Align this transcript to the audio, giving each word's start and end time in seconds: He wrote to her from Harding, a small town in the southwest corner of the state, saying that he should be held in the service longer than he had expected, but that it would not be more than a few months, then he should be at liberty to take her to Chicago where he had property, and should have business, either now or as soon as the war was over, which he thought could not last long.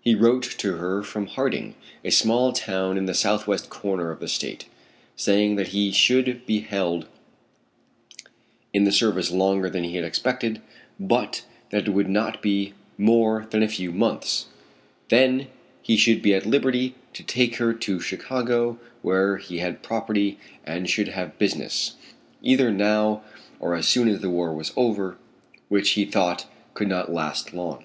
He 0.00 0.16
wrote 0.16 0.42
to 0.58 0.78
her 0.78 1.04
from 1.04 1.26
Harding, 1.28 1.76
a 2.04 2.10
small 2.10 2.52
town 2.52 2.98
in 2.98 3.06
the 3.06 3.14
southwest 3.14 3.70
corner 3.70 4.10
of 4.10 4.18
the 4.18 4.26
state, 4.26 4.64
saying 5.14 5.54
that 5.54 5.68
he 5.68 5.92
should 5.92 6.44
be 6.46 6.58
held 6.62 7.06
in 8.72 8.82
the 8.82 8.90
service 8.90 9.30
longer 9.30 9.70
than 9.70 9.84
he 9.84 9.94
had 9.94 10.04
expected, 10.04 10.60
but 10.98 11.44
that 11.70 11.86
it 11.86 11.90
would 11.92 12.08
not 12.08 12.42
be 12.42 12.74
more 12.96 13.46
than 13.50 13.62
a 13.62 13.68
few 13.68 13.92
months, 13.92 14.46
then 15.10 15.46
he 15.80 15.96
should 15.96 16.22
be 16.22 16.34
at 16.34 16.44
liberty 16.44 16.96
to 17.12 17.22
take 17.22 17.58
her 17.58 17.72
to 17.72 18.00
Chicago 18.00 18.80
where 19.02 19.36
he 19.36 19.58
had 19.58 19.84
property, 19.84 20.38
and 20.66 20.90
should 20.90 21.06
have 21.10 21.38
business, 21.38 21.94
either 22.42 22.72
now 22.72 23.22
or 23.60 23.76
as 23.76 23.86
soon 23.86 24.08
as 24.08 24.22
the 24.22 24.28
war 24.28 24.52
was 24.52 24.72
over, 24.74 25.18
which 25.68 25.90
he 25.90 26.04
thought 26.04 26.50
could 26.74 26.88
not 26.88 27.12
last 27.12 27.52
long. 27.54 27.84